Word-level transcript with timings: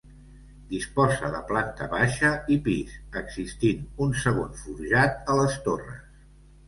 Disposa 0.69 1.27
de 1.33 1.41
planta 1.51 1.87
baixa 1.91 2.31
i 2.55 2.57
pis, 2.69 2.95
existint 3.23 3.85
un 4.07 4.17
segon 4.25 4.59
forjat 4.63 5.33
a 5.35 5.41
les 5.43 5.61
torres. 5.69 6.03